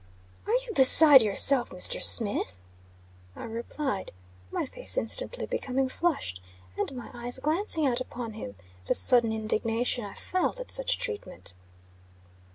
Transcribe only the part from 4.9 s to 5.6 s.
instantly